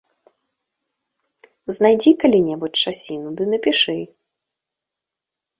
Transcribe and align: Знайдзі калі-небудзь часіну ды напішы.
Знайдзі 1.77 2.11
калі-небудзь 2.23 2.81
часіну 2.87 3.29
ды 3.43 3.47
напішы. 3.53 3.99